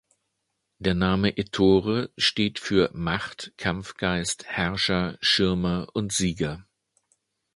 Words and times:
Der 0.79 0.95
Name 0.95 1.37
Ettore 1.37 2.09
steht 2.17 2.57
für 2.57 2.89
Macht, 2.95 3.53
Kampfgeist, 3.57 4.45
Herrscher, 4.47 5.19
Schirmer 5.21 5.89
und 5.93 6.11
Sieger. 6.11 6.65